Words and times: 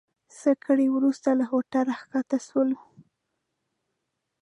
څه 0.39 0.49
ګړی 0.65 0.87
وروسته 0.91 1.29
له 1.39 1.45
هوټل 1.51 1.85
راکښته 1.89 2.37
سولو. 2.47 2.79